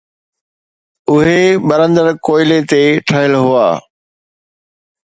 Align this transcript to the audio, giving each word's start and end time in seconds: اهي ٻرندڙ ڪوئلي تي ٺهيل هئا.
اهي 1.11 1.41
ٻرندڙ 1.67 2.07
ڪوئلي 2.29 2.59
تي 2.73 2.81
ٺهيل 3.07 3.33
هئا. 3.45 3.65